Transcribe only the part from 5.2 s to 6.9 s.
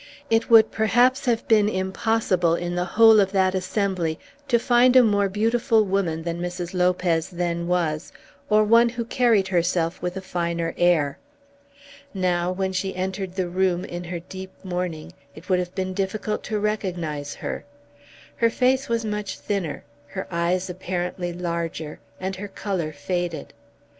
beautiful woman than Mrs.